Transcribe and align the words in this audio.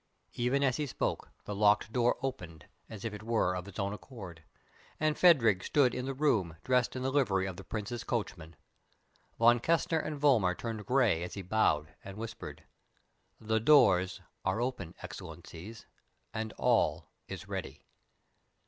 Even 0.33 0.63
as 0.63 0.77
he 0.77 0.87
spoke 0.87 1.29
the 1.45 1.53
locked 1.53 1.93
door 1.93 2.17
opened, 2.23 2.65
as 2.89 3.05
it 3.05 3.21
were 3.21 3.55
of 3.55 3.67
its 3.67 3.77
own 3.77 3.93
accord, 3.93 4.43
and 4.99 5.15
Phadrig 5.15 5.63
stood 5.63 5.93
in 5.93 6.05
the 6.05 6.15
room 6.15 6.57
dressed 6.63 6.95
in 6.95 7.03
the 7.03 7.11
livery 7.11 7.45
of 7.45 7.55
the 7.55 7.63
Prince's 7.63 8.03
coachman. 8.03 8.55
Von 9.37 9.59
Kessner 9.59 9.99
and 9.99 10.19
Vollmar 10.19 10.55
turned 10.57 10.87
grey 10.87 11.21
as 11.21 11.35
he 11.35 11.43
bowed, 11.43 11.93
and 12.03 12.17
whispered: 12.17 12.63
"The 13.39 13.59
doors 13.59 14.21
are 14.43 14.59
open, 14.59 14.95
Excellencies, 15.03 15.85
and 16.33 16.51
all 16.53 17.11
is 17.27 17.47
ready!" 17.47 17.85